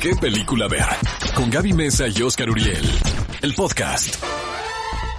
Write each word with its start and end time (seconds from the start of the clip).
qué 0.00 0.14
película 0.16 0.68
ver. 0.68 0.86
Con 1.34 1.50
Gaby 1.50 1.72
Mesa 1.72 2.06
y 2.08 2.22
Oscar 2.22 2.50
Uriel. 2.50 2.84
El 3.42 3.54
podcast. 3.54 4.16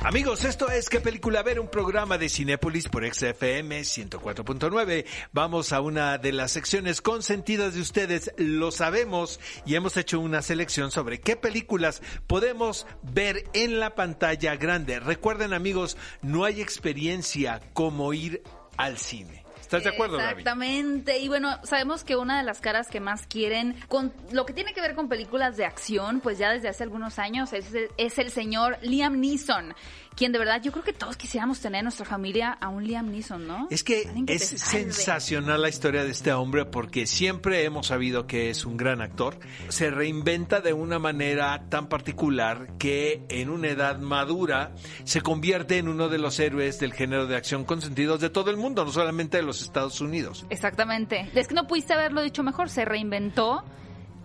Amigos, 0.03 0.45
esto 0.45 0.69
es 0.69 0.87
¿Qué 0.89 1.01
película 1.01 1.43
ver? 1.43 1.59
Un 1.59 1.67
programa 1.67 2.17
de 2.17 2.29
Cinépolis 2.29 2.87
por 2.87 3.05
XFM 3.05 3.81
104.9. 3.81 5.05
Vamos 5.33 5.73
a 5.73 5.81
una 5.81 6.17
de 6.17 6.31
las 6.31 6.51
secciones 6.51 7.01
consentidas 7.01 7.73
de 7.73 7.81
ustedes, 7.81 8.31
lo 8.37 8.71
sabemos, 8.71 9.39
y 9.65 9.75
hemos 9.75 9.97
hecho 9.97 10.19
una 10.19 10.41
selección 10.41 10.91
sobre 10.91 11.19
qué 11.19 11.35
películas 11.35 12.01
podemos 12.25 12.87
ver 13.01 13.43
en 13.53 13.79
la 13.79 13.95
pantalla 13.95 14.55
grande. 14.55 14.99
Recuerden 14.99 15.53
amigos, 15.53 15.97
no 16.21 16.45
hay 16.45 16.61
experiencia 16.61 17.61
como 17.73 18.13
ir 18.13 18.43
al 18.77 18.97
cine. 18.97 19.46
¿Estás 19.61 19.83
de 19.83 19.89
acuerdo? 19.89 20.19
Exactamente. 20.19 21.19
Y 21.19 21.27
bueno, 21.27 21.57
sabemos 21.63 22.03
que 22.03 22.15
una 22.15 22.37
de 22.37 22.43
las 22.43 22.59
caras 22.59 22.87
que 22.89 22.99
más 22.99 23.27
quieren, 23.27 23.75
con 23.87 24.13
lo 24.31 24.45
que 24.45 24.53
tiene 24.53 24.73
que 24.73 24.81
ver 24.81 24.95
con 24.95 25.09
películas 25.09 25.57
de 25.57 25.65
acción, 25.65 26.19
pues 26.21 26.37
ya 26.37 26.51
desde 26.51 26.69
hace 26.69 26.83
algunos 26.83 27.19
años, 27.19 27.53
es, 27.53 27.67
es 27.97 28.17
el 28.17 28.31
señor 28.31 28.77
Liam 28.81 29.19
Neeson 29.19 29.73
quien 30.17 30.31
de 30.31 30.39
verdad 30.39 30.61
yo 30.61 30.71
creo 30.71 30.83
que 30.83 30.93
todos 30.93 31.15
quisiéramos 31.15 31.59
tener 31.61 31.79
en 31.79 31.85
nuestra 31.85 32.05
familia 32.05 32.51
a 32.51 32.69
un 32.69 32.83
Liam 32.85 33.11
Neeson, 33.11 33.47
¿no? 33.47 33.67
Es 33.69 33.83
que, 33.83 34.09
es 34.27 34.43
sensacional 34.43 35.61
la 35.61 35.69
historia 35.69 36.03
de 36.03 36.09
este 36.09 36.33
hombre 36.33 36.65
porque 36.65 37.05
siempre 37.05 37.63
hemos 37.63 37.87
sabido 37.87 38.25
que 38.25 38.49
es 38.49 38.65
un 38.65 38.77
gran 38.77 39.01
actor. 39.01 39.39
Se 39.69 39.91
reinventa 39.91 40.59
de 40.59 40.73
una 40.73 40.97
manera 40.97 41.69
tan 41.69 41.87
particular 41.87 42.67
que 42.79 43.21
en 43.29 43.49
una 43.49 43.69
edad 43.69 43.99
madura 43.99 44.71
se 45.03 45.21
convierte 45.21 45.77
en 45.77 45.87
uno 45.87 46.09
de 46.09 46.17
los 46.17 46.39
héroes 46.39 46.79
del 46.79 46.93
género 46.93 47.27
de 47.27 47.35
acción 47.35 47.63
consentidos 47.63 48.19
de 48.19 48.31
todo 48.31 48.49
el 48.49 48.57
mundo, 48.57 48.83
no 48.83 48.91
solamente 48.91 49.37
de 49.37 49.43
los 49.43 49.61
Estados 49.61 50.01
Unidos. 50.01 50.47
Exactamente. 50.49 51.29
Es 51.35 51.47
que 51.47 51.53
no 51.53 51.67
pudiste 51.67 51.93
haberlo 51.93 52.23
dicho 52.23 52.41
mejor, 52.41 52.71
se 52.71 52.85
reinventó 52.85 53.63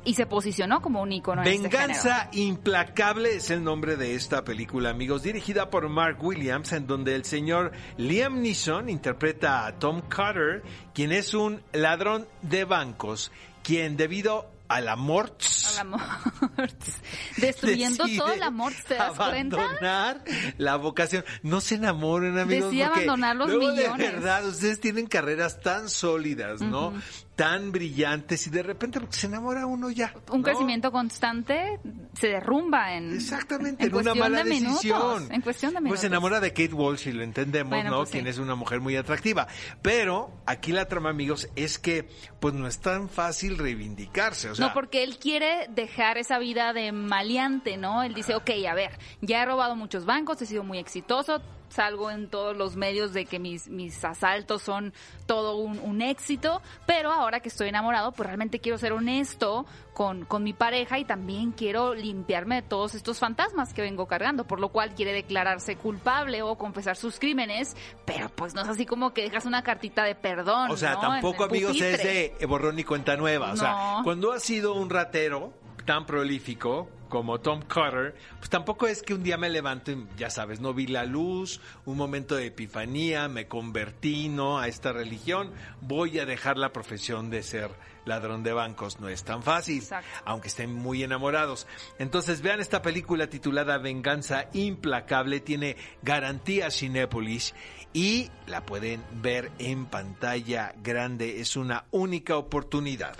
y 0.05 0.15
se 0.15 0.27
posicionó 0.27 0.80
como 0.80 1.02
un 1.02 1.12
icono. 1.12 1.42
Este 1.42 1.62
Venganza 1.62 2.29
implacable 2.33 3.37
es 3.37 3.51
el 3.51 3.62
nombre 3.62 3.96
de 3.96 4.15
esta 4.15 4.45
película, 4.45 4.90
amigos, 4.90 5.23
dirigida 5.23 5.71
por 5.71 5.88
Mark 5.88 6.23
Williams, 6.23 6.73
en 6.73 6.87
donde 6.87 7.15
el 7.15 7.24
señor 7.24 7.73
Liam 7.96 8.41
Neeson 8.41 8.88
interpreta 8.88 9.66
a 9.66 9.79
Tom 9.79 10.02
Carter, 10.09 10.63
quien 10.95 11.13
es 11.13 11.35
un 11.35 11.63
ladrón 11.73 12.26
de 12.43 12.65
bancos, 12.65 13.32
quien 13.63 13.96
debido 13.96 14.51
a 14.68 14.80
la 14.80 14.96
morts. 14.96 15.62
A 15.62 15.62
la 15.76 15.84
morts. 15.84 17.01
Destruyendo 17.37 18.04
todo 18.16 18.37
la 18.37 18.51
morts, 18.51 18.84
¿te 18.84 18.95
das 18.95 19.18
abandonar 19.18 20.23
la 20.59 20.76
vocación. 20.76 21.24
No 21.42 21.60
se 21.60 21.76
enamoren, 21.76 22.38
amigos. 22.38 22.70
Decía 22.70 22.88
abandonar 22.88 23.37
los 23.37 23.48
millones. 23.48 23.98
De 23.98 24.10
verdad, 24.10 24.46
ustedes 24.46 24.80
tienen 24.80 25.06
carreras 25.06 25.60
tan 25.60 25.88
sólidas, 25.88 26.60
¿no? 26.60 26.92
tan 27.37 27.73
brillantes 27.73 28.46
y 28.46 28.51
de 28.51 28.62
repente 28.62 29.01
se 29.10 29.26
enamora 29.26 29.66
uno 29.66 29.90
ya. 29.90 30.14
Un 30.30 30.42
crecimiento 30.42 30.92
constante 30.92 31.80
se 32.14 32.29
derrumba 32.29 32.95
en 32.95 33.14
Exactamente, 33.14 33.86
en, 33.86 33.95
una 33.95 34.14
mala 34.14 34.45
decisión. 34.45 35.32
en 35.32 35.40
cuestión 35.40 35.73
de 35.73 35.80
minutos. 35.80 35.90
Pues 35.90 36.01
se 36.02 36.07
enamora 36.09 36.40
de 36.40 36.51
Kate 36.51 36.74
Walsh 36.74 37.09
y 37.09 37.12
lo 37.12 37.23
entendemos, 37.23 37.82
¿no? 37.84 37.98
Pues 37.98 38.10
Quien 38.10 38.26
es 38.26 38.38
una 38.38 38.54
mujer 38.54 38.80
muy 38.80 38.96
atractiva. 38.96 39.48
Pero 39.80 40.30
aquí 40.46 40.73
la 40.73 40.86
trama, 40.86 41.10
amigos, 41.10 41.48
es 41.57 41.79
que 41.79 42.09
pues 42.38 42.54
no 42.54 42.66
es 42.66 42.79
tan 42.80 43.09
fácil 43.09 43.57
reivindicarse, 43.57 44.51
o 44.51 44.54
sea, 44.54 44.68
No, 44.68 44.74
porque 44.74 45.02
él 45.02 45.18
quiere 45.18 45.62
dejar 45.71 46.18
esa 46.18 46.38
vida 46.38 46.73
de 46.73 46.93
maleante, 46.93 47.77
¿no? 47.77 48.02
Él 48.02 48.15
dice, 48.15 48.35
ok, 48.35 48.51
a 48.68 48.74
ver, 48.74 48.99
ya 49.21 49.43
he 49.43 49.46
robado 49.46 49.77
muchos 49.77 50.04
bancos, 50.04 50.41
he 50.43 50.46
sido 50.46 50.65
muy 50.65 50.79
exitoso, 50.79 51.41
salgo 51.73 52.10
en 52.10 52.29
todos 52.29 52.57
los 52.57 52.77
medios 52.77 53.13
de 53.13 53.24
que 53.24 53.38
mis, 53.38 53.69
mis 53.69 54.04
asaltos 54.04 54.63
son 54.63 54.93
todo 55.27 55.57
un, 55.57 56.02
éxito, 56.02 56.60
pero 56.85 57.13
ahora 57.13 57.41
que 57.41 57.49
estoy 57.49 57.69
enamorado, 57.69 58.13
pues 58.13 58.27
realmente 58.27 58.59
quiero 58.59 58.77
ser 58.77 58.93
honesto 58.93 59.65
con, 59.95 60.24
con 60.24 60.43
mi 60.43 60.52
pareja 60.52 60.99
y 60.99 61.04
también 61.04 61.52
quiero 61.52 61.95
limpiarme 61.95 62.57
de 62.57 62.63
todos 62.63 62.95
estos 62.97 63.21
fantasmas 63.21 63.73
que 63.73 63.82
vengo 63.82 64.06
cargando, 64.06 64.44
por 64.44 64.59
lo 64.59 64.71
cual 64.71 64.94
quiere 64.94 65.12
declararse 65.12 65.76
culpable 65.76 66.43
o 66.43 66.56
confesar 66.56 66.97
sus 66.97 67.21
crímenes, 67.21 67.76
pero 68.04 68.28
pues 68.31 68.54
no 68.54 68.62
es 68.62 68.69
así 68.69 68.84
como 68.84 69.15
que 69.15 69.22
dejas 69.22 69.47
una 69.47 69.62
cartita 69.62 70.03
de 70.03 70.16
perdón. 70.16 70.72
O 70.72 70.76
sea, 70.76 70.98
tampoco 70.98 71.44
amigos 71.44 71.81
es 71.81 72.03
de 72.03 72.47
borrón 72.47 72.78
y 72.78 72.84
cuenta 72.84 73.16
nueva, 73.16 73.53
o 73.53 73.56
sea, 73.56 74.00
cuando 74.03 74.32
has 74.32 74.42
sido 74.42 74.75
un 74.75 74.91
ratero 74.91 75.53
tan 75.84 76.06
prolífico, 76.06 76.88
como 77.12 77.41
Tom 77.41 77.60
Carter, 77.60 78.15
pues 78.38 78.48
tampoco 78.48 78.87
es 78.87 79.03
que 79.03 79.12
un 79.12 79.22
día 79.22 79.37
me 79.37 79.50
levanto 79.50 79.93
y 79.93 80.06
ya 80.16 80.31
sabes, 80.31 80.60
no 80.60 80.72
vi 80.72 80.87
la 80.87 81.04
luz, 81.04 81.60
un 81.84 81.98
momento 81.98 82.37
de 82.37 82.47
epifanía, 82.47 83.28
me 83.28 83.48
convertí, 83.48 84.31
¿no? 84.31 84.59
A 84.59 84.66
esta 84.66 84.92
religión, 84.92 85.53
voy 85.82 86.19
a 86.19 86.25
dejar 86.25 86.56
la 86.56 86.72
profesión 86.72 87.28
de 87.28 87.42
ser 87.42 87.71
ladrón 88.06 88.42
de 88.42 88.54
bancos, 88.54 88.98
no 88.98 89.10
es 89.10 89.25
tan 89.25 89.42
fácil, 89.42 89.84
aunque 90.25 90.48
estén 90.48 90.72
muy 90.72 91.03
enamorados. 91.03 91.66
Entonces 91.98 92.41
vean 92.41 92.60
esta 92.60 92.81
película 92.81 93.28
titulada 93.28 93.76
Venganza 93.76 94.47
Implacable, 94.54 95.41
tiene 95.41 95.76
garantía 96.03 96.71
Cinépolis 96.71 97.54
y 97.92 98.31
la 98.47 98.65
pueden 98.65 99.04
ver 99.21 99.50
en 99.59 99.84
pantalla 99.84 100.75
grande, 100.82 101.42
es 101.42 101.56
una 101.56 101.84
única 101.91 102.38
oportunidad. 102.38 103.15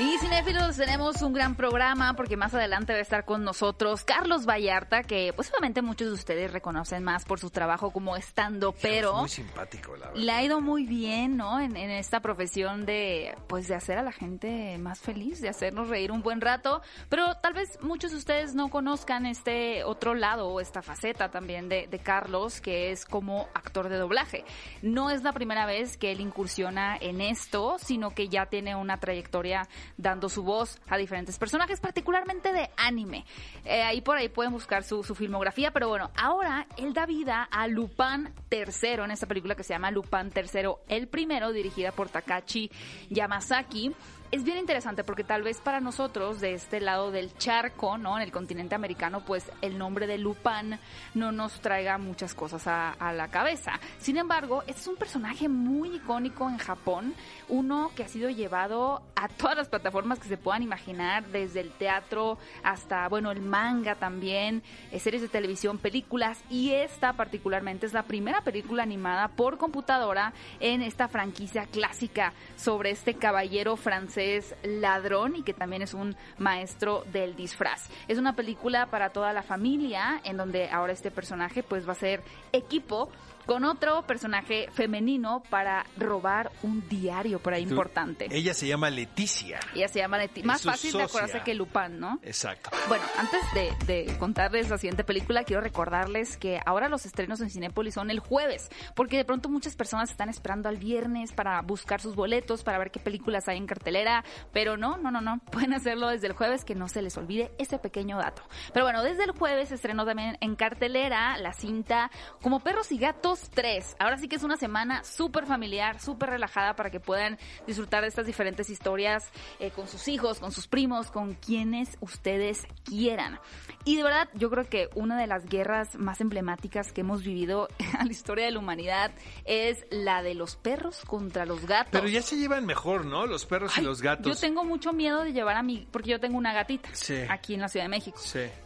Y 0.00 0.16
cinéfilos, 0.18 0.76
tenemos 0.76 1.22
un 1.22 1.32
gran 1.32 1.56
programa 1.56 2.14
porque 2.14 2.36
más 2.36 2.54
adelante 2.54 2.92
va 2.92 3.00
a 3.00 3.02
estar 3.02 3.24
con 3.24 3.42
nosotros 3.42 4.04
Carlos 4.04 4.46
Vallarta, 4.46 5.02
que 5.02 5.32
posiblemente 5.32 5.82
muchos 5.82 6.06
de 6.06 6.14
ustedes 6.14 6.52
reconocen 6.52 7.02
más 7.02 7.24
por 7.24 7.40
su 7.40 7.50
trabajo 7.50 7.90
como 7.90 8.14
estando, 8.14 8.70
pero 8.80 9.16
muy 9.18 9.28
simpático, 9.28 9.96
la 9.96 10.06
verdad. 10.06 10.22
Le 10.22 10.30
ha 10.30 10.44
ido 10.44 10.60
muy 10.60 10.86
bien, 10.86 11.36
¿no? 11.36 11.58
En, 11.58 11.76
esta 11.76 12.20
profesión 12.20 12.86
de, 12.86 13.36
pues, 13.48 13.66
de 13.66 13.74
hacer 13.74 13.98
a 13.98 14.04
la 14.04 14.12
gente 14.12 14.78
más 14.78 15.00
feliz, 15.00 15.40
de 15.40 15.48
hacernos 15.48 15.88
reír 15.88 16.12
un 16.12 16.22
buen 16.22 16.40
rato, 16.40 16.80
pero 17.08 17.34
tal 17.42 17.54
vez 17.54 17.76
muchos 17.82 18.12
de 18.12 18.18
ustedes 18.18 18.54
no 18.54 18.70
conozcan 18.70 19.26
este 19.26 19.82
otro 19.82 20.14
lado 20.14 20.46
o 20.46 20.60
esta 20.60 20.80
faceta 20.80 21.28
también 21.32 21.68
de, 21.68 21.88
de 21.88 21.98
Carlos, 21.98 22.60
que 22.60 22.92
es 22.92 23.04
como 23.04 23.48
actor 23.52 23.88
de 23.88 23.96
doblaje. 23.96 24.44
No 24.80 25.10
es 25.10 25.24
la 25.24 25.32
primera 25.32 25.66
vez 25.66 25.96
que 25.96 26.12
él 26.12 26.20
incursiona 26.20 26.96
en 27.00 27.20
esto, 27.20 27.78
sino 27.80 28.10
que 28.10 28.28
ya 28.28 28.46
tiene 28.46 28.76
una 28.76 28.98
trayectoria 28.98 29.66
dando 29.96 30.28
su 30.28 30.42
voz 30.42 30.78
a 30.88 30.96
diferentes 30.96 31.38
personajes, 31.38 31.80
particularmente 31.80 32.52
de 32.52 32.70
anime. 32.76 33.24
Eh, 33.64 33.82
ahí 33.82 34.00
por 34.00 34.16
ahí 34.16 34.28
pueden 34.28 34.52
buscar 34.52 34.84
su, 34.84 35.02
su, 35.02 35.14
filmografía, 35.14 35.72
pero 35.72 35.88
bueno, 35.88 36.10
ahora 36.16 36.66
él 36.76 36.92
da 36.92 37.06
vida 37.06 37.48
a 37.50 37.66
Lupin 37.66 38.32
III 38.50 39.04
en 39.04 39.10
esta 39.10 39.26
película 39.26 39.54
que 39.54 39.64
se 39.64 39.74
llama 39.74 39.90
Lupin 39.90 40.32
III, 40.34 40.70
el 40.88 41.08
primero, 41.08 41.52
dirigida 41.52 41.92
por 41.92 42.08
Takashi 42.08 42.70
Yamazaki 43.10 43.94
es 44.30 44.44
bien 44.44 44.58
interesante 44.58 45.04
porque 45.04 45.24
tal 45.24 45.42
vez 45.42 45.58
para 45.60 45.80
nosotros 45.80 46.40
de 46.40 46.52
este 46.52 46.80
lado 46.80 47.10
del 47.10 47.34
charco, 47.38 47.96
¿no? 47.96 48.16
En 48.18 48.22
el 48.22 48.30
continente 48.30 48.74
americano, 48.74 49.24
pues 49.24 49.50
el 49.62 49.78
nombre 49.78 50.06
de 50.06 50.18
Lupin 50.18 50.78
no 51.14 51.32
nos 51.32 51.60
traiga 51.60 51.96
muchas 51.96 52.34
cosas 52.34 52.66
a, 52.66 52.90
a, 52.90 53.12
la 53.14 53.28
cabeza. 53.28 53.80
Sin 53.98 54.18
embargo, 54.18 54.62
es 54.66 54.86
un 54.86 54.96
personaje 54.96 55.48
muy 55.48 55.96
icónico 55.96 56.46
en 56.48 56.58
Japón, 56.58 57.14
uno 57.48 57.90
que 57.96 58.02
ha 58.02 58.08
sido 58.08 58.28
llevado 58.28 59.02
a 59.16 59.28
todas 59.28 59.56
las 59.56 59.68
plataformas 59.68 60.18
que 60.18 60.28
se 60.28 60.36
puedan 60.36 60.62
imaginar, 60.62 61.26
desde 61.28 61.60
el 61.60 61.70
teatro 61.72 62.36
hasta, 62.62 63.08
bueno, 63.08 63.30
el 63.30 63.40
manga 63.40 63.94
también, 63.94 64.62
eh, 64.92 65.00
series 65.00 65.22
de 65.22 65.28
televisión, 65.28 65.78
películas, 65.78 66.38
y 66.50 66.72
esta 66.72 67.14
particularmente 67.14 67.86
es 67.86 67.94
la 67.94 68.02
primera 68.02 68.42
película 68.42 68.82
animada 68.82 69.28
por 69.28 69.56
computadora 69.56 70.34
en 70.60 70.82
esta 70.82 71.08
franquicia 71.08 71.66
clásica 71.66 72.34
sobre 72.56 72.90
este 72.90 73.14
caballero 73.14 73.76
francés 73.76 74.17
es 74.18 74.54
ladrón 74.62 75.36
y 75.36 75.42
que 75.42 75.54
también 75.54 75.82
es 75.82 75.94
un 75.94 76.16
maestro 76.38 77.04
del 77.12 77.36
disfraz. 77.36 77.88
Es 78.08 78.18
una 78.18 78.34
película 78.34 78.86
para 78.86 79.10
toda 79.10 79.32
la 79.32 79.42
familia 79.42 80.20
en 80.24 80.36
donde 80.36 80.70
ahora 80.70 80.92
este 80.92 81.10
personaje 81.10 81.62
pues 81.62 81.86
va 81.86 81.92
a 81.92 81.96
ser 81.96 82.22
equipo 82.52 83.10
con 83.48 83.64
otro 83.64 84.02
personaje 84.02 84.68
femenino 84.74 85.42
para 85.48 85.86
robar 85.96 86.52
un 86.62 86.86
diario 86.86 87.38
por 87.38 87.54
ahí 87.54 87.62
importante. 87.62 88.28
Ella 88.30 88.52
se 88.52 88.66
llama 88.66 88.90
Leticia. 88.90 89.58
Ella 89.74 89.88
se 89.88 90.00
llama 90.00 90.18
Leticia. 90.18 90.46
Más 90.46 90.62
fácil 90.62 90.92
de 90.92 91.04
acordarse 91.04 91.40
que 91.40 91.54
Lupin, 91.54 91.98
¿no? 91.98 92.20
Exacto. 92.22 92.68
Bueno, 92.88 93.04
antes 93.16 93.40
de, 93.54 94.04
de, 94.04 94.18
contarles 94.18 94.68
la 94.68 94.76
siguiente 94.76 95.02
película, 95.02 95.44
quiero 95.44 95.62
recordarles 95.62 96.36
que 96.36 96.60
ahora 96.66 96.90
los 96.90 97.06
estrenos 97.06 97.40
en 97.40 97.48
Cinépolis 97.48 97.94
son 97.94 98.10
el 98.10 98.20
jueves, 98.20 98.68
porque 98.94 99.16
de 99.16 99.24
pronto 99.24 99.48
muchas 99.48 99.76
personas 99.76 100.10
están 100.10 100.28
esperando 100.28 100.68
al 100.68 100.76
viernes 100.76 101.32
para 101.32 101.62
buscar 101.62 102.02
sus 102.02 102.14
boletos, 102.14 102.62
para 102.62 102.76
ver 102.76 102.90
qué 102.90 103.00
películas 103.00 103.48
hay 103.48 103.56
en 103.56 103.66
cartelera, 103.66 104.24
pero 104.52 104.76
no, 104.76 104.98
no, 104.98 105.10
no, 105.10 105.22
no. 105.22 105.40
Pueden 105.50 105.72
hacerlo 105.72 106.08
desde 106.08 106.26
el 106.26 106.34
jueves, 106.34 106.66
que 106.66 106.74
no 106.74 106.86
se 106.86 107.00
les 107.00 107.16
olvide 107.16 107.50
ese 107.56 107.78
pequeño 107.78 108.18
dato. 108.18 108.42
Pero 108.74 108.84
bueno, 108.84 109.02
desde 109.02 109.24
el 109.24 109.30
jueves 109.30 109.72
estrenó 109.72 110.04
también 110.04 110.36
en 110.42 110.54
cartelera 110.54 111.38
la 111.38 111.54
cinta 111.54 112.10
Como 112.42 112.60
perros 112.60 112.92
y 112.92 112.98
gatos 112.98 113.37
3. 113.50 113.96
Ahora 113.98 114.18
sí 114.18 114.28
que 114.28 114.36
es 114.36 114.42
una 114.42 114.56
semana 114.56 115.04
súper 115.04 115.46
familiar, 115.46 116.00
súper 116.00 116.30
relajada 116.30 116.74
para 116.74 116.90
que 116.90 117.00
puedan 117.00 117.38
disfrutar 117.66 118.02
de 118.02 118.08
estas 118.08 118.26
diferentes 118.26 118.70
historias 118.70 119.30
eh, 119.58 119.70
con 119.70 119.88
sus 119.88 120.08
hijos, 120.08 120.38
con 120.38 120.52
sus 120.52 120.66
primos, 120.66 121.10
con 121.10 121.34
quienes 121.34 121.96
ustedes 122.00 122.66
quieran. 122.84 123.38
Y 123.84 123.96
de 123.96 124.02
verdad, 124.02 124.28
yo 124.34 124.50
creo 124.50 124.68
que 124.68 124.88
una 124.94 125.18
de 125.18 125.26
las 125.26 125.46
guerras 125.46 125.96
más 125.96 126.20
emblemáticas 126.20 126.92
que 126.92 127.02
hemos 127.02 127.22
vivido 127.22 127.68
en 127.78 128.06
la 128.06 128.12
historia 128.12 128.44
de 128.44 128.50
la 128.50 128.58
humanidad 128.58 129.12
es 129.44 129.86
la 129.90 130.22
de 130.22 130.34
los 130.34 130.56
perros 130.56 131.02
contra 131.06 131.46
los 131.46 131.66
gatos. 131.66 131.92
Pero 131.92 132.08
ya 132.08 132.22
se 132.22 132.36
llevan 132.36 132.66
mejor, 132.66 133.06
¿no? 133.06 133.26
Los 133.26 133.46
perros 133.46 133.76
y 133.78 133.80
los 133.82 134.02
gatos. 134.02 134.26
Yo 134.26 134.40
tengo 134.40 134.64
mucho 134.64 134.92
miedo 134.92 135.24
de 135.24 135.32
llevar 135.32 135.56
a 135.56 135.62
mi, 135.62 135.86
porque 135.90 136.10
yo 136.10 136.20
tengo 136.20 136.36
una 136.36 136.52
gatita 136.52 136.90
aquí 137.28 137.54
en 137.54 137.60
la 137.60 137.68
Ciudad 137.68 137.84
de 137.84 137.90
México. 137.90 138.18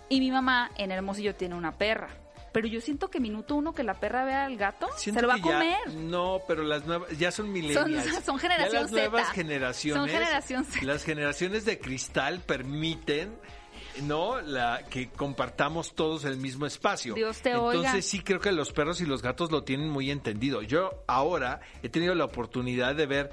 Y 0.08 0.20
mi 0.20 0.30
mamá 0.30 0.70
en 0.76 0.90
Hermosillo 0.90 1.34
tiene 1.34 1.54
una 1.54 1.72
perra. 1.72 2.08
Pero 2.52 2.68
yo 2.68 2.80
siento 2.80 3.08
que 3.10 3.20
minuto 3.20 3.56
uno 3.56 3.72
que 3.72 3.82
la 3.82 3.94
perra 3.94 4.24
vea 4.24 4.44
al 4.44 4.56
gato, 4.56 4.88
se 4.96 5.12
lo 5.12 5.28
va 5.28 5.34
a 5.34 5.40
comer. 5.40 5.94
no, 5.94 6.42
pero 6.46 6.62
las 6.62 6.84
nuevas, 6.86 7.16
ya 7.18 7.30
son 7.30 7.50
milenias. 7.50 8.04
Son, 8.04 8.22
son 8.22 8.38
generación 8.38 8.72
ya 8.72 8.80
las 8.82 8.92
nuevas 8.92 9.30
generaciones. 9.30 10.00
Son 10.00 10.08
generación 10.08 10.64
Z. 10.64 10.86
Las 10.86 11.04
generaciones 11.04 11.64
de 11.64 11.78
cristal 11.78 12.40
permiten 12.40 13.36
no 14.02 14.40
la 14.40 14.84
que 14.88 15.10
compartamos 15.10 15.94
todos 15.94 16.24
el 16.24 16.36
mismo 16.36 16.66
espacio. 16.66 17.14
Dios 17.14 17.40
te 17.42 17.52
Entonces 17.52 18.06
sí 18.06 18.20
creo 18.20 18.40
que 18.40 18.52
los 18.52 18.72
perros 18.72 19.00
y 19.00 19.06
los 19.06 19.22
gatos 19.22 19.50
lo 19.50 19.64
tienen 19.64 19.90
muy 19.90 20.10
entendido. 20.10 20.62
Yo 20.62 21.04
ahora 21.06 21.60
he 21.82 21.88
tenido 21.88 22.14
la 22.14 22.24
oportunidad 22.24 22.94
de 22.94 23.06
ver 23.06 23.30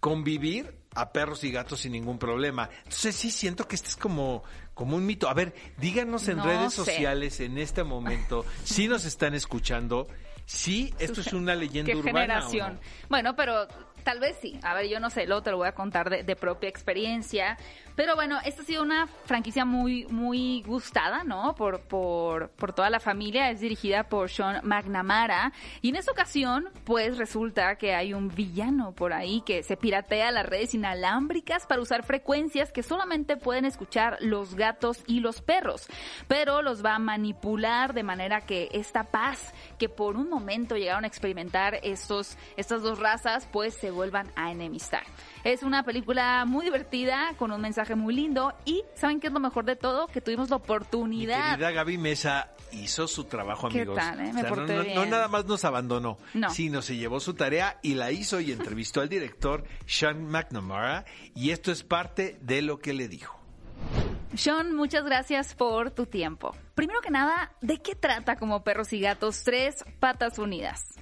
convivir 0.00 0.83
a 0.94 1.12
perros 1.12 1.44
y 1.44 1.50
gatos 1.50 1.80
sin 1.80 1.92
ningún 1.92 2.18
problema. 2.18 2.70
Entonces 2.78 3.14
sí 3.14 3.30
siento 3.30 3.66
que 3.66 3.76
este 3.76 3.88
es 3.88 3.96
como, 3.96 4.44
como 4.74 4.96
un 4.96 5.06
mito. 5.06 5.28
A 5.28 5.34
ver, 5.34 5.54
díganos 5.78 6.28
en 6.28 6.42
redes 6.42 6.72
sociales 6.72 7.40
en 7.40 7.58
este 7.58 7.84
momento 7.84 8.44
si 8.64 8.88
nos 8.88 9.04
están 9.04 9.34
escuchando. 9.34 10.08
Sí, 10.46 10.92
esto 10.98 11.22
es 11.22 11.32
una 11.32 11.54
leyenda 11.54 11.90
¿Qué 11.90 11.98
urbana. 11.98 12.20
Generación. 12.20 12.80
Bueno, 13.08 13.34
pero 13.34 13.66
tal 14.02 14.20
vez 14.20 14.36
sí. 14.40 14.58
A 14.62 14.74
ver, 14.74 14.88
yo 14.88 15.00
no 15.00 15.08
sé, 15.08 15.26
luego 15.26 15.42
te 15.42 15.50
lo 15.50 15.56
voy 15.56 15.68
a 15.68 15.72
contar 15.72 16.10
de, 16.10 16.22
de 16.22 16.36
propia 16.36 16.68
experiencia. 16.68 17.56
Pero 17.96 18.16
bueno, 18.16 18.38
esta 18.44 18.62
ha 18.62 18.64
sido 18.64 18.82
una 18.82 19.06
franquicia 19.06 19.64
muy, 19.64 20.06
muy 20.06 20.62
gustada, 20.62 21.22
¿no? 21.22 21.54
Por, 21.54 21.80
por, 21.82 22.50
por 22.50 22.72
toda 22.72 22.90
la 22.90 22.98
familia. 22.98 23.50
Es 23.50 23.60
dirigida 23.60 24.08
por 24.08 24.30
Sean 24.30 24.60
McNamara. 24.64 25.52
Y 25.80 25.90
en 25.90 25.96
esta 25.96 26.10
ocasión, 26.10 26.68
pues 26.84 27.18
resulta 27.18 27.76
que 27.76 27.94
hay 27.94 28.12
un 28.12 28.28
villano 28.28 28.92
por 28.92 29.12
ahí 29.12 29.42
que 29.46 29.62
se 29.62 29.76
piratea 29.76 30.32
las 30.32 30.46
redes 30.46 30.74
inalámbricas 30.74 31.66
para 31.66 31.80
usar 31.82 32.02
frecuencias 32.02 32.72
que 32.72 32.82
solamente 32.82 33.36
pueden 33.36 33.64
escuchar 33.64 34.16
los 34.20 34.56
gatos 34.56 35.04
y 35.06 35.20
los 35.20 35.40
perros. 35.40 35.86
Pero 36.26 36.62
los 36.62 36.84
va 36.84 36.96
a 36.96 36.98
manipular 36.98 37.94
de 37.94 38.02
manera 38.02 38.40
que 38.40 38.68
esta 38.72 39.04
paz 39.04 39.52
que 39.78 39.88
por 39.88 40.16
un 40.16 40.28
momento 40.28 40.76
llegaron 40.76 41.04
a 41.04 41.08
experimentar 41.08 41.78
estos, 41.82 42.36
estas 42.56 42.82
dos 42.82 42.98
razas, 42.98 43.48
pues 43.52 43.74
se 43.74 43.90
vuelvan 43.90 44.32
a 44.34 44.50
enemistar. 44.50 45.04
Es 45.44 45.62
una 45.62 45.82
película 45.82 46.46
muy 46.46 46.64
divertida, 46.64 47.34
con 47.36 47.52
un 47.52 47.60
mensaje 47.60 47.94
muy 47.94 48.14
lindo 48.14 48.54
y 48.64 48.82
¿saben 48.94 49.20
qué 49.20 49.26
es 49.26 49.32
lo 49.32 49.40
mejor 49.40 49.66
de 49.66 49.76
todo? 49.76 50.06
Que 50.06 50.22
tuvimos 50.22 50.48
la 50.48 50.56
oportunidad. 50.56 51.44
Mi 51.44 51.50
querida 51.50 51.70
Gaby 51.70 51.98
Mesa 51.98 52.48
hizo 52.72 53.06
su 53.06 53.24
trabajo, 53.24 53.66
amigos. 53.66 53.94
¿Qué 53.94 54.00
tal, 54.00 54.20
eh? 54.20 54.32
Me 54.32 54.94
no, 54.94 55.04
nada 55.04 55.28
más 55.28 55.44
nos 55.44 55.62
abandonó, 55.66 56.16
sino 56.48 56.80
se 56.80 56.96
llevó 56.96 57.20
su 57.20 57.34
tarea 57.34 57.78
y 57.82 57.94
la 57.94 58.10
hizo 58.10 58.40
y 58.40 58.52
entrevistó 58.52 59.02
al 59.02 59.10
director 59.10 59.64
Sean 59.84 60.24
McNamara 60.24 61.04
y 61.34 61.50
esto 61.50 61.70
es 61.70 61.84
parte 61.84 62.38
de 62.40 62.62
lo 62.62 62.78
que 62.78 62.94
le 62.94 63.06
dijo. 63.08 63.38
Sean, 64.34 64.74
muchas 64.74 65.04
gracias 65.04 65.54
por 65.54 65.90
tu 65.90 66.06
tiempo. 66.06 66.56
Primero 66.74 67.00
que 67.00 67.10
nada, 67.10 67.52
¿de 67.60 67.80
qué 67.80 67.94
trata 67.94 68.36
como 68.36 68.64
Perros 68.64 68.92
y 68.92 69.00
Gatos 69.00 69.42
Tres 69.44 69.84
Patas 70.00 70.38
Unidas? 70.38 70.94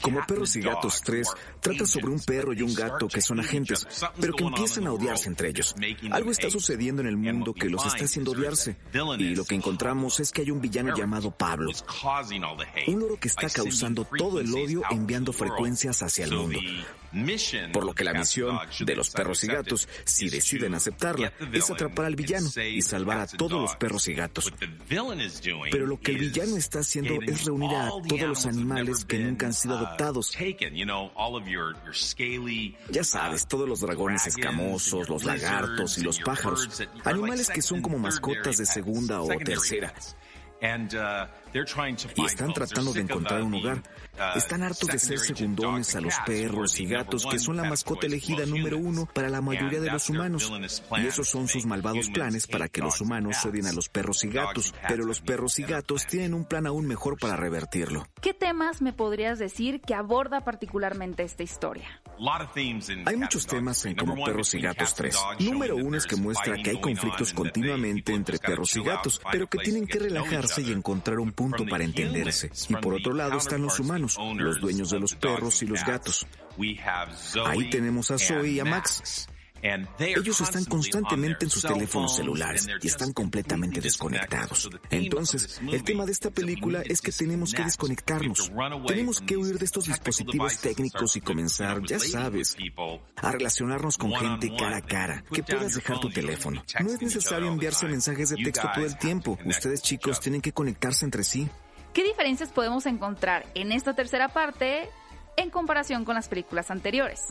Como 0.00 0.24
Perros 0.24 0.54
y 0.54 0.60
Gatos 0.60 1.02
3 1.02 1.28
trata 1.60 1.84
sobre 1.84 2.06
un 2.06 2.20
perro 2.20 2.52
y 2.52 2.62
un 2.62 2.72
gato 2.74 3.08
que 3.08 3.20
son 3.20 3.40
agentes, 3.40 3.86
pero 4.20 4.34
que 4.34 4.44
empiezan 4.44 4.86
a 4.86 4.92
odiarse 4.92 5.28
entre 5.28 5.48
ellos. 5.48 5.74
Algo 6.12 6.30
está 6.30 6.48
sucediendo 6.48 7.02
en 7.02 7.08
el 7.08 7.16
mundo 7.16 7.52
que 7.52 7.68
los 7.68 7.84
está 7.86 8.04
haciendo 8.04 8.30
odiarse. 8.30 8.76
Y 9.18 9.34
lo 9.34 9.44
que 9.44 9.56
encontramos 9.56 10.20
es 10.20 10.30
que 10.30 10.42
hay 10.42 10.50
un 10.52 10.60
villano 10.60 10.94
llamado 10.96 11.32
Pablo. 11.32 11.72
Un 12.86 13.00
loro 13.00 13.16
que 13.16 13.28
está 13.28 13.48
causando 13.50 14.04
todo 14.04 14.40
el 14.40 14.52
odio 14.54 14.82
enviando 14.90 15.32
frecuencias 15.32 16.02
hacia 16.02 16.26
el 16.26 16.32
mundo. 16.32 16.60
Por 17.72 17.84
lo 17.84 17.94
que 17.94 18.04
la 18.04 18.14
misión 18.14 18.60
de 18.78 18.94
los 18.94 19.10
perros 19.10 19.42
y 19.42 19.48
gatos, 19.48 19.88
si 20.04 20.28
deciden 20.28 20.74
aceptarla, 20.74 21.32
es 21.52 21.68
atrapar 21.68 22.06
al 22.06 22.14
villano 22.14 22.48
y 22.56 22.82
salvar 22.82 23.18
a 23.18 23.26
todos 23.26 23.60
los 23.60 23.74
perros 23.80 24.06
y 24.06 24.14
gatos. 24.14 24.52
Pero 25.72 25.86
lo 25.86 25.98
que 25.98 26.12
el 26.12 26.18
villano 26.18 26.56
está 26.56 26.80
haciendo 26.80 27.14
es 27.22 27.44
reunir 27.46 27.74
a 27.74 27.88
todos 27.88 28.20
los 28.20 28.46
animales 28.46 29.04
que 29.04 29.18
nunca 29.18 29.46
han 29.46 29.54
sido 29.54 29.76
adoptados. 29.76 30.36
Ya 32.90 33.02
sabes, 33.02 33.48
todos 33.48 33.68
los 33.68 33.80
dragones 33.80 34.26
escamosos, 34.28 35.08
los 35.08 35.24
lagartos 35.24 35.98
y 35.98 36.02
los 36.02 36.20
pájaros. 36.20 36.68
Animales 37.04 37.48
que 37.48 37.62
son 37.62 37.80
como 37.80 37.98
mascotas 37.98 38.58
de 38.58 38.66
segunda 38.66 39.22
o 39.22 39.28
tercera. 39.28 39.92
Uh, 40.62 41.26
y 42.14 42.24
están 42.26 42.52
tratando 42.52 42.92
de 42.92 43.00
encontrar 43.00 43.42
un 43.42 43.54
hogar. 43.54 43.78
Uh, 43.78 44.36
están 44.36 44.62
hartos 44.62 44.88
de 44.88 44.98
ser 44.98 45.18
segundones 45.18 45.96
a 45.96 46.00
los 46.00 46.14
perros 46.26 46.78
y 46.78 46.86
gatos 46.86 47.26
que 47.26 47.38
son 47.38 47.56
la 47.56 47.64
mascota 47.64 48.06
elegida 48.06 48.44
número 48.44 48.76
uno 48.76 49.08
para 49.12 49.28
la 49.30 49.40
mayoría 49.40 49.80
de 49.80 49.90
los 49.90 50.10
humanos. 50.10 50.52
Y 50.98 51.06
esos 51.06 51.28
son 51.28 51.48
sus 51.48 51.64
malvados 51.64 52.10
planes 52.10 52.46
para 52.46 52.68
que 52.68 52.82
los 52.82 53.00
humanos 53.00 53.44
odien 53.44 53.66
a 53.66 53.72
los 53.72 53.88
perros 53.88 54.22
y 54.24 54.28
gatos. 54.28 54.74
Pero 54.86 55.04
los 55.04 55.20
perros 55.20 55.58
y 55.58 55.62
gatos 55.62 56.06
tienen 56.06 56.34
un 56.34 56.44
plan 56.44 56.66
aún 56.66 56.86
mejor 56.86 57.18
para 57.18 57.36
revertirlo. 57.36 58.06
¿Qué 58.20 58.34
temas 58.34 58.82
me 58.82 58.92
podrías 58.92 59.38
decir 59.38 59.80
que 59.80 59.94
aborda 59.94 60.44
particularmente 60.44 61.22
esta 61.22 61.42
historia? 61.42 61.99
Hay 63.06 63.16
muchos 63.16 63.46
temas 63.46 63.84
en 63.86 63.94
Como 63.94 64.22
Perros 64.24 64.54
y 64.54 64.60
Gatos 64.60 64.94
3. 64.94 65.16
Número 65.40 65.76
uno 65.76 65.96
es 65.96 66.06
que 66.06 66.16
muestra 66.16 66.56
que 66.62 66.70
hay 66.70 66.80
conflictos 66.80 67.32
continuamente 67.32 68.12
entre 68.12 68.38
perros 68.38 68.76
y 68.76 68.82
gatos, 68.82 69.20
pero 69.32 69.46
que 69.46 69.58
tienen 69.58 69.86
que 69.86 69.98
relajarse 69.98 70.62
y 70.62 70.72
encontrar 70.72 71.18
un 71.18 71.32
punto 71.32 71.64
para 71.66 71.84
entenderse. 71.84 72.50
Y 72.68 72.76
por 72.76 72.94
otro 72.94 73.14
lado 73.14 73.38
están 73.38 73.62
los 73.62 73.80
humanos, 73.80 74.18
los 74.36 74.60
dueños 74.60 74.90
de 74.90 75.00
los 75.00 75.14
perros 75.14 75.62
y 75.62 75.66
los 75.66 75.84
gatos. 75.84 76.26
Ahí 77.46 77.70
tenemos 77.70 78.10
a 78.10 78.18
Zoe 78.18 78.50
y 78.50 78.60
a 78.60 78.64
Max. 78.64 79.26
Ellos 79.62 80.40
están 80.40 80.64
constantemente 80.64 81.44
en 81.44 81.50
sus 81.50 81.62
teléfonos 81.62 82.16
celulares 82.16 82.66
y 82.80 82.86
están 82.86 83.12
completamente 83.12 83.80
desconectados. 83.80 84.70
Entonces, 84.90 85.60
el 85.70 85.82
tema 85.84 86.06
de 86.06 86.12
esta 86.12 86.30
película 86.30 86.82
es 86.84 87.00
que 87.00 87.12
tenemos 87.12 87.52
que 87.52 87.64
desconectarnos. 87.64 88.50
Tenemos 88.86 89.20
que 89.20 89.36
huir 89.36 89.58
de 89.58 89.64
estos 89.64 89.86
dispositivos 89.86 90.58
técnicos 90.58 91.16
y 91.16 91.20
comenzar, 91.20 91.82
ya 91.82 91.98
sabes, 91.98 92.56
a 93.16 93.32
relacionarnos 93.32 93.98
con 93.98 94.12
gente 94.12 94.54
cara 94.56 94.78
a 94.78 94.82
cara. 94.82 95.24
Que 95.32 95.42
puedas 95.42 95.74
dejar 95.74 96.00
tu 96.00 96.10
teléfono. 96.10 96.62
No 96.80 96.90
es 96.90 97.00
necesario 97.00 97.48
enviarse 97.48 97.86
mensajes 97.86 98.30
de 98.30 98.36
texto 98.36 98.68
todo 98.74 98.84
el 98.84 98.96
tiempo. 98.98 99.38
Ustedes 99.44 99.82
chicos 99.82 100.20
tienen 100.20 100.40
que 100.40 100.52
conectarse 100.52 101.04
entre 101.04 101.24
sí. 101.24 101.48
¿Qué 101.92 102.04
diferencias 102.04 102.50
podemos 102.50 102.86
encontrar 102.86 103.46
en 103.54 103.72
esta 103.72 103.94
tercera 103.94 104.28
parte 104.28 104.88
en 105.36 105.50
comparación 105.50 106.04
con 106.04 106.14
las 106.14 106.28
películas 106.28 106.70
anteriores. 106.70 107.22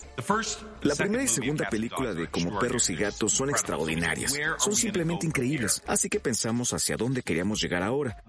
La 0.81 0.95
primera 0.95 1.23
y 1.23 1.27
segunda 1.27 1.69
película 1.69 2.13
de 2.13 2.27
Como 2.27 2.59
perros 2.59 2.89
y 2.89 2.95
gatos 2.95 3.33
son 3.33 3.49
extraordinarias. 3.49 4.37
Son 4.57 4.75
simplemente 4.75 5.25
increíbles. 5.25 5.83
Así 5.87 6.09
que 6.09 6.19
pensamos 6.19 6.73
hacia 6.73 6.97
dónde 6.97 7.21
queríamos 7.21 7.61
llegar 7.61 7.83
ahora. 7.83 8.21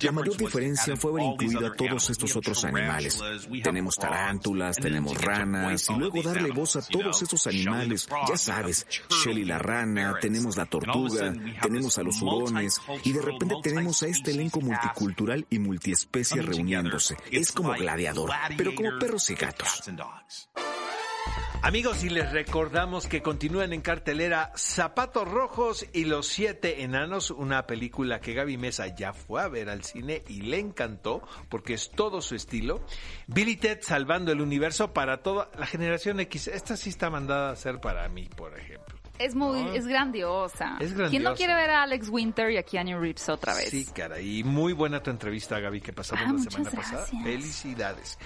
La 0.00 0.12
mayor 0.12 0.36
diferencia 0.36 0.96
fue 0.96 1.12
haber 1.12 1.24
incluido 1.24 1.66
a 1.66 1.74
todos 1.74 2.10
estos 2.10 2.36
otros 2.36 2.64
animales. 2.64 3.20
Tenemos 3.62 3.96
tarántulas, 3.96 4.76
tenemos 4.76 5.20
ranas 5.20 5.88
y 5.90 5.94
luego 5.94 6.22
darle 6.22 6.50
voz 6.50 6.76
a 6.76 6.82
todos 6.82 7.22
esos 7.22 7.46
animales. 7.46 8.08
Ya 8.28 8.36
sabes, 8.36 8.86
Shelly 9.08 9.44
la 9.44 9.58
rana, 9.58 10.18
tenemos 10.20 10.56
la 10.56 10.66
tortuga, 10.66 11.32
tenemos 11.62 11.98
a 11.98 12.02
los 12.02 12.20
hurones 12.22 12.80
y 13.04 13.12
de 13.12 13.22
repente 13.22 13.54
tenemos 13.62 14.02
a 14.02 14.08
este 14.08 14.32
elenco 14.32 14.60
multicultural 14.60 15.46
y 15.50 15.58
multiespecie 15.58 16.42
reuniéndose. 16.42 17.16
Es 17.30 17.52
como 17.52 17.72
gladiador, 17.72 18.30
pero 18.56 18.74
como 18.74 18.98
perro 19.06 19.18
y 19.28 19.34
gatos. 19.34 20.50
Amigos, 21.62 22.04
y 22.04 22.10
les 22.10 22.30
recordamos 22.32 23.06
que 23.06 23.22
continúan 23.22 23.72
en 23.72 23.80
cartelera 23.80 24.52
Zapatos 24.56 25.28
Rojos 25.28 25.86
y 25.92 26.04
Los 26.04 26.26
Siete 26.28 26.82
Enanos, 26.82 27.30
una 27.30 27.66
película 27.66 28.20
que 28.20 28.34
Gaby 28.34 28.56
Mesa 28.56 28.88
ya 28.88 29.12
fue 29.12 29.42
a 29.42 29.48
ver 29.48 29.68
al 29.68 29.84
cine 29.84 30.22
y 30.28 30.42
le 30.42 30.58
encantó 30.58 31.22
porque 31.48 31.74
es 31.74 31.90
todo 31.90 32.20
su 32.20 32.34
estilo. 32.34 32.84
Billy 33.26 33.56
Ted 33.56 33.78
salvando 33.82 34.32
el 34.32 34.40
universo 34.40 34.92
para 34.92 35.22
toda 35.22 35.50
la 35.58 35.66
generación 35.66 36.20
X. 36.20 36.48
Esta 36.48 36.76
sí 36.76 36.90
está 36.90 37.10
mandada 37.10 37.50
a 37.50 37.56
ser 37.56 37.80
para 37.80 38.08
mí, 38.08 38.28
por 38.36 38.58
ejemplo. 38.58 38.95
Es 39.18 39.34
muy, 39.34 39.76
es 39.76 39.86
grandiosa. 39.86 40.76
Es 40.80 40.92
grandiosa. 40.92 41.10
¿Quién 41.10 41.22
no 41.22 41.34
quiere 41.34 41.54
ver 41.54 41.70
a 41.70 41.82
Alex 41.82 42.08
Winter 42.08 42.50
y 42.50 42.56
a 42.56 42.62
Keanu 42.62 42.98
Reeves 42.98 43.28
otra 43.28 43.54
vez? 43.54 43.70
Sí, 43.70 43.86
cara, 43.86 44.20
y 44.20 44.44
muy 44.44 44.72
buena 44.72 45.02
tu 45.02 45.10
entrevista, 45.10 45.58
Gaby, 45.58 45.80
que 45.80 45.92
pasamos 45.92 46.24
ah, 46.26 46.32
la 46.32 46.50
semana 46.50 46.70
pasada. 46.70 47.06
Felicidades. 47.22 48.18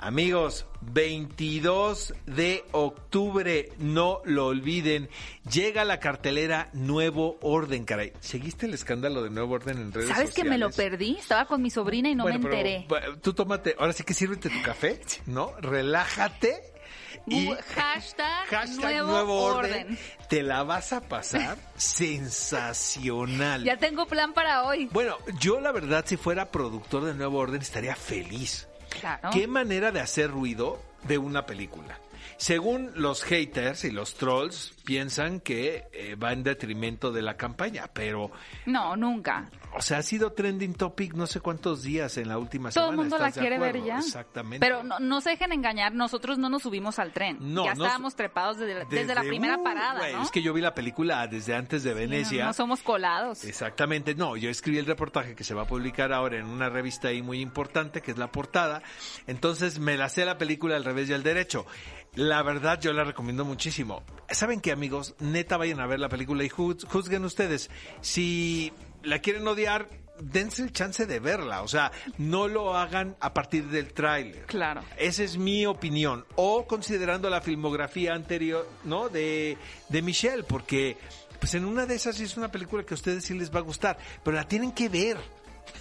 Amigos, 0.00 0.64
22 0.80 2.14
de 2.26 2.64
octubre, 2.70 3.72
no 3.78 4.20
lo 4.24 4.46
olviden, 4.46 5.08
llega 5.50 5.84
la 5.84 5.98
cartelera 5.98 6.70
Nuevo 6.72 7.36
Orden, 7.42 7.84
caray. 7.84 8.12
¿Seguiste 8.20 8.66
el 8.66 8.74
escándalo 8.74 9.24
de 9.24 9.30
Nuevo 9.30 9.54
Orden 9.54 9.78
en 9.78 9.92
redes 9.92 10.08
¿Sabes 10.08 10.30
sociales? 10.30 10.34
que 10.34 10.44
me 10.48 10.56
lo 10.56 10.70
perdí? 10.70 11.16
Estaba 11.18 11.46
con 11.46 11.60
mi 11.62 11.70
sobrina 11.70 12.08
y 12.08 12.14
no 12.14 12.26
me 12.26 12.34
enteré. 12.34 12.86
tú 13.22 13.32
tómate, 13.32 13.74
ahora 13.78 13.92
sí 13.92 14.04
que 14.04 14.14
sírvete 14.14 14.50
tu 14.50 14.62
café, 14.62 15.00
¿no? 15.26 15.52
Relájate. 15.60 16.77
Y 17.26 17.50
hashtag, 17.74 18.68
nuevo, 18.76 19.44
orden. 19.44 19.98
Te 20.28 20.42
la 20.42 20.62
vas 20.62 20.92
a 20.92 21.00
pasar 21.00 21.58
sensacional. 21.76 23.64
Ya 23.64 23.76
tengo 23.76 24.06
plan 24.06 24.32
para 24.32 24.64
hoy. 24.64 24.88
Bueno, 24.92 25.16
yo 25.38 25.60
la 25.60 25.72
verdad, 25.72 26.04
si 26.06 26.16
fuera 26.16 26.50
productor 26.50 27.04
de 27.04 27.14
Nuevo 27.14 27.38
Orden, 27.38 27.60
estaría 27.60 27.96
feliz. 27.96 28.68
Claro. 28.88 29.30
¿Qué 29.30 29.46
manera 29.46 29.92
de 29.92 30.00
hacer 30.00 30.30
ruido 30.30 30.82
de 31.04 31.18
una 31.18 31.46
película? 31.46 31.98
Según 32.38 32.92
los 32.94 33.24
haters 33.24 33.84
y 33.84 33.90
los 33.90 34.14
trolls, 34.14 34.72
piensan 34.84 35.40
que 35.40 35.88
eh, 35.92 36.14
va 36.14 36.32
en 36.32 36.44
detrimento 36.44 37.10
de 37.10 37.20
la 37.20 37.36
campaña, 37.36 37.90
pero... 37.92 38.30
No, 38.64 38.94
nunca. 38.96 39.50
O 39.74 39.82
sea, 39.82 39.98
ha 39.98 40.02
sido 40.02 40.32
trending 40.32 40.74
topic 40.74 41.14
no 41.14 41.26
sé 41.26 41.40
cuántos 41.40 41.82
días 41.82 42.16
en 42.16 42.28
la 42.28 42.38
última 42.38 42.70
semana. 42.70 42.86
Todo 42.86 42.90
el 42.90 42.96
mundo 42.96 43.18
la 43.18 43.32
quiere 43.32 43.58
ver 43.58 43.82
ya. 43.82 43.98
Exactamente. 43.98 44.64
Pero 44.64 44.82
no, 44.82 45.20
se 45.20 45.30
dejen 45.30 45.52
engañar, 45.52 45.94
nosotros 45.94 46.38
no 46.38 46.48
nos 46.48 46.62
subimos 46.62 46.98
al 46.98 47.12
tren. 47.12 47.38
No, 47.40 47.64
ya 47.64 47.72
estábamos 47.72 48.16
trepados 48.16 48.58
desde, 48.58 49.14
la 49.14 49.20
primera 49.22 49.62
parada, 49.62 50.08
¿no? 50.10 50.22
Es 50.22 50.30
que 50.30 50.42
yo 50.42 50.52
vi 50.52 50.60
la 50.60 50.74
película 50.74 51.26
desde 51.26 51.54
antes 51.54 51.82
de 51.82 51.94
Venecia. 51.94 52.46
no, 52.46 52.52
somos 52.52 52.82
colados. 52.82 53.44
Exactamente. 53.44 54.14
No, 54.14 54.36
yo 54.36 54.50
escribí 54.50 54.78
el 54.78 54.86
reportaje 54.86 55.34
que 55.34 55.44
se 55.44 55.54
va 55.54 55.62
a 55.62 55.66
publicar 55.66 56.12
ahora 56.12 56.38
en 56.38 56.46
una 56.46 56.68
revista 56.68 57.08
ahí 57.08 57.22
muy 57.22 57.40
importante, 57.40 58.00
que 58.00 58.10
es 58.10 58.18
La 58.18 58.32
Portada. 58.32 58.82
Entonces 59.26 59.78
me 59.78 59.96
la 59.96 60.08
sé 60.08 60.24
la 60.24 60.38
película 60.38 60.76
al 60.76 60.84
revés 60.84 61.08
y 61.10 61.12
al 61.12 61.22
derecho. 61.22 61.66
La 62.14 62.42
verdad, 62.42 62.80
yo 62.80 62.92
la 62.92 63.04
recomiendo 63.04 63.44
muchísimo. 63.44 64.02
¿Saben 64.30 64.60
qué, 64.60 64.72
amigos? 64.72 65.14
Neta, 65.20 65.56
vayan 65.56 65.80
a 65.80 65.86
ver 65.86 66.00
la 66.00 66.08
película 66.08 66.42
y 66.42 66.48
juzguen 66.48 67.24
ustedes. 67.24 67.70
Si 68.00 68.72
la 69.02 69.18
quieren 69.20 69.46
odiar, 69.46 69.88
dense 70.20 70.62
el 70.62 70.72
chance 70.72 71.06
de 71.06 71.20
verla. 71.20 71.62
O 71.62 71.68
sea, 71.68 71.92
no 72.18 72.48
lo 72.48 72.76
hagan 72.76 73.16
a 73.20 73.32
partir 73.34 73.66
del 73.68 73.92
tráiler. 73.92 74.46
Claro. 74.46 74.82
Esa 74.96 75.22
es 75.22 75.36
mi 75.36 75.66
opinión. 75.66 76.24
O 76.36 76.66
considerando 76.66 77.30
la 77.30 77.40
filmografía 77.40 78.14
anterior, 78.14 78.68
¿no? 78.84 79.08
De, 79.08 79.56
de 79.88 80.02
Michelle, 80.02 80.42
porque 80.42 80.96
pues 81.38 81.54
en 81.54 81.64
una 81.64 81.86
de 81.86 81.94
esas 81.94 82.18
es 82.20 82.36
una 82.36 82.50
película 82.50 82.82
que 82.84 82.94
a 82.94 82.96
ustedes 82.96 83.24
sí 83.24 83.34
les 83.34 83.54
va 83.54 83.60
a 83.60 83.62
gustar, 83.62 83.98
pero 84.22 84.36
la 84.36 84.46
tienen 84.46 84.72
que 84.72 84.88
ver. 84.88 85.18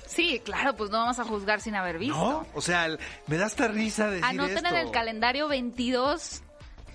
Sí, 0.05 0.41
claro, 0.43 0.75
pues 0.75 0.89
no 0.89 0.99
vamos 0.99 1.19
a 1.19 1.23
juzgar 1.23 1.61
sin 1.61 1.75
haber 1.75 1.97
visto. 1.97 2.15
No, 2.15 2.47
o 2.53 2.61
sea, 2.61 2.87
me 3.27 3.37
da 3.37 3.47
esta 3.47 3.67
risa 3.67 4.09
decir 4.09 4.25
Anoten 4.25 4.65
en 4.65 4.75
el 4.75 4.91
calendario 4.91 5.47
22 5.47 6.43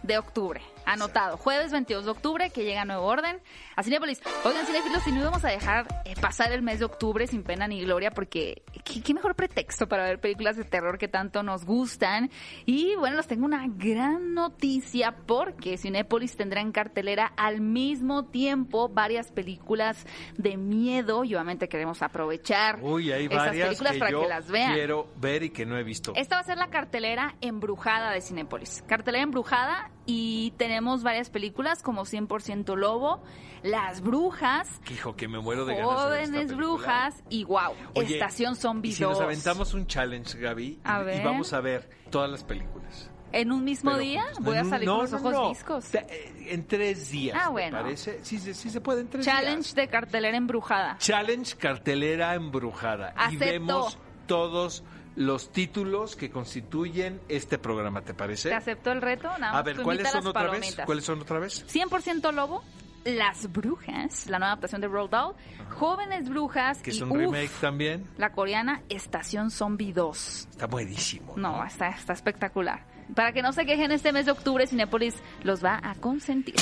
de 0.02 0.18
octubre. 0.18 0.62
Anotado. 0.86 1.36
Jueves 1.36 1.72
22 1.72 2.04
de 2.04 2.10
octubre 2.10 2.50
que 2.50 2.64
llega 2.64 2.84
Nuevo 2.84 3.04
Orden 3.06 3.40
a 3.76 3.82
Cinepolis. 3.82 4.20
Oigan, 4.44 4.66
Cinefilos, 4.66 5.02
si 5.02 5.12
no 5.12 5.20
íbamos 5.20 5.44
a 5.44 5.48
dejar 5.48 5.86
eh, 6.04 6.14
pasar 6.20 6.52
el 6.52 6.62
mes 6.62 6.78
de 6.78 6.84
octubre 6.84 7.26
sin 7.26 7.42
pena 7.42 7.66
ni 7.68 7.82
gloria 7.82 8.10
porque 8.10 8.62
¿qué, 8.84 9.14
mejor 9.14 9.34
pretexto 9.34 9.88
para 9.88 10.04
ver 10.04 10.20
películas 10.20 10.56
de 10.56 10.64
terror 10.64 10.98
que 10.98 11.08
tanto 11.08 11.42
nos 11.42 11.64
gustan. 11.64 12.30
Y 12.66 12.94
bueno, 12.96 13.16
les 13.16 13.26
tengo 13.26 13.44
una 13.44 13.66
gran 13.68 14.34
noticia 14.34 15.14
porque 15.26 15.76
Cinepolis 15.76 16.36
tendrá 16.36 16.60
en 16.60 16.72
cartelera 16.72 17.32
al 17.36 17.60
mismo 17.60 18.26
tiempo 18.26 18.88
varias 18.88 19.30
películas 19.32 20.06
de 20.36 20.56
miedo 20.56 21.24
y 21.24 21.34
obviamente 21.34 21.68
queremos 21.68 22.02
aprovechar 22.02 22.78
Uy, 22.82 23.12
hay 23.12 23.28
varias 23.28 23.68
películas 23.68 23.96
para 23.96 24.10
que 24.10 24.28
las 24.28 24.50
vean. 24.50 24.74
Quiero 24.74 25.08
ver 25.16 25.42
y 25.44 25.50
que 25.50 25.66
no 25.66 25.78
he 25.78 25.82
visto. 25.82 26.12
Esta 26.16 26.36
va 26.36 26.40
a 26.40 26.44
ser 26.44 26.58
la 26.58 26.68
cartelera 26.68 27.34
embrujada 27.40 28.10
de 28.12 28.20
Cinepolis. 28.20 28.82
Cartelera 28.86 29.22
embrujada 29.22 29.90
y 30.12 30.50
tenemos 30.58 31.02
varias 31.02 31.30
películas 31.30 31.82
como 31.82 32.04
100% 32.04 32.76
Lobo, 32.76 33.22
Las 33.62 34.02
Brujas. 34.02 34.68
Hijo, 34.90 35.16
que 35.16 35.26
me 35.26 35.38
muero 35.40 35.64
de 35.64 35.76
ganas 35.76 35.90
Jóvenes 35.90 36.54
Brujas 36.54 37.22
y 37.30 37.44
wow, 37.44 37.72
Estación 37.94 38.54
Zombie 38.54 38.92
si 38.92 39.02
nos 39.02 39.20
aventamos 39.20 39.72
un 39.72 39.86
challenge, 39.86 40.38
Gaby, 40.38 40.80
y 40.84 41.24
vamos 41.24 41.54
a 41.54 41.60
ver 41.62 41.88
todas 42.10 42.30
las 42.30 42.44
películas. 42.44 43.10
¿En 43.32 43.50
un 43.52 43.64
mismo 43.64 43.96
día? 43.96 44.26
Voy 44.40 44.58
a 44.58 44.64
salir 44.64 44.86
con 44.86 44.98
los 44.98 45.12
ojos 45.14 45.48
viscos. 45.48 45.94
Eh, 45.94 46.48
en 46.50 46.66
tres 46.66 47.10
días, 47.10 47.38
ah, 47.40 47.48
bueno. 47.48 47.78
parece. 47.78 48.20
Sí, 48.22 48.38
sí, 48.38 48.52
se 48.52 48.80
puede 48.82 49.00
en 49.00 49.08
tres 49.08 49.24
Challenge 49.24 49.62
días. 49.62 49.74
de 49.74 49.88
cartelera 49.88 50.36
embrujada. 50.36 50.98
Challenge 50.98 51.56
cartelera 51.56 52.34
embrujada. 52.34 53.14
Y 53.30 53.36
vemos 53.36 53.98
todos 54.26 54.84
los 55.16 55.52
títulos 55.52 56.16
que 56.16 56.30
constituyen 56.30 57.20
este 57.28 57.58
programa, 57.58 58.02
¿te 58.02 58.14
parece? 58.14 58.48
¿Te 58.48 58.54
acepto 58.54 58.92
el 58.92 59.02
reto? 59.02 59.28
A 59.28 59.62
ver, 59.62 59.82
¿cuáles 59.82 60.10
son 60.10 60.26
otra 60.26 60.50
vez? 60.50 60.76
¿Cuáles 60.84 61.04
son 61.04 61.20
otra 61.20 61.38
vez? 61.38 61.66
100% 61.66 62.32
Lobo, 62.32 62.62
Las 63.04 63.50
Brujas, 63.52 64.26
la 64.28 64.38
nueva 64.38 64.52
adaptación 64.52 64.80
de 64.80 64.88
Roald 64.88 65.10
Dahl, 65.10 65.34
Jóvenes 65.70 66.28
Brujas 66.28 66.82
que 66.82 66.90
es 66.90 67.00
un 67.00 67.18
remake 67.18 67.50
también. 67.60 68.06
La 68.16 68.32
coreana 68.32 68.82
Estación 68.88 69.50
Zombie 69.50 69.92
2. 69.92 70.48
Está 70.50 70.66
buenísimo. 70.66 71.34
No, 71.36 71.64
está, 71.64 71.88
está 71.88 72.12
espectacular. 72.12 72.84
Para 73.14 73.32
que 73.32 73.42
no 73.42 73.52
se 73.52 73.64
quejen 73.66 73.92
este 73.92 74.12
mes 74.12 74.26
de 74.26 74.32
octubre, 74.32 74.66
Cinépolis 74.66 75.14
los 75.42 75.64
va 75.64 75.80
a 75.82 75.94
consentir. 75.94 76.54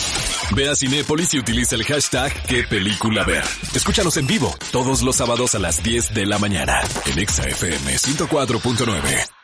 Ve 0.55 0.69
a 0.69 0.75
Cinépolis 0.75 1.35
y 1.35 1.39
utiliza 1.39 1.77
el 1.77 1.85
hashtag 1.85 2.33
qué 2.49 2.65
película 2.65 3.25
ver. 3.25 3.45
Escúchanos 3.75 4.17
en 4.17 4.27
vivo 4.27 4.55
todos 4.73 5.03
los 5.03 5.17
sábados 5.17 5.55
a 5.55 5.59
las 5.59 5.83
10 5.83 6.15
de 6.15 6.27
la 6.27 6.39
mañana 6.39 6.81
en 7.07 7.19
ExaFM 7.19 7.97
104.9. 7.97 9.40